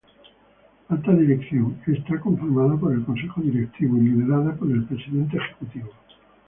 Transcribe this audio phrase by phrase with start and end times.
[0.89, 5.91] Alta Dirección: Está conformada por el Consejo Directivo y liderada por el Presidente Ejecutivo.